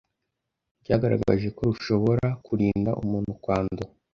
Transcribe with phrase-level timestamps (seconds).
[0.81, 3.89] ryagaragaje ko rushobora kurinda umuntu kwandura